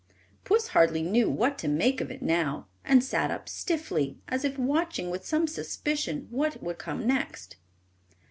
Puss 0.45 0.69
hardly 0.69 1.03
knew 1.03 1.29
what 1.29 1.59
to 1.59 1.67
make 1.67 2.01
of 2.01 2.09
it 2.09 2.23
now, 2.23 2.65
and 2.83 3.03
sat 3.03 3.29
up 3.29 3.47
stiffly, 3.47 4.17
as 4.27 4.43
if 4.43 4.57
watching 4.57 5.11
with 5.11 5.27
some 5.27 5.45
suspicion 5.45 6.25
what 6.31 6.63
would 6.63 6.79
come 6.79 7.05
next. 7.05 7.57